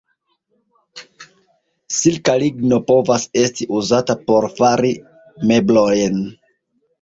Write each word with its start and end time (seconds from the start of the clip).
Silka 1.97 2.35
ligno 2.43 2.79
povas 2.87 3.27
esti 3.43 3.69
uzata 3.81 4.17
por 4.31 4.49
fari 4.57 4.91
meblojn. 5.53 6.19